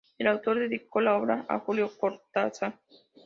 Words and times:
El 0.17 0.25
autor 0.25 0.57
dedicó 0.57 0.99
la 0.99 1.13
obra 1.15 1.45
a 1.47 1.59
Julio 1.59 1.95
Cortázar. 1.95 2.79